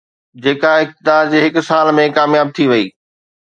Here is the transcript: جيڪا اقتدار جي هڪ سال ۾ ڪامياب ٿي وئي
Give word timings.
جيڪا 0.45 0.71
اقتدار 0.83 1.29
جي 1.35 1.43
هڪ 1.45 1.65
سال 1.69 1.95
۾ 2.01 2.09
ڪامياب 2.19 2.47
ٿي 2.59 2.71
وئي 2.73 2.85